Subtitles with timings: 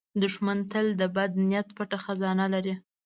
[0.21, 2.73] دښمن تل د بد نیت پټ خزانه لري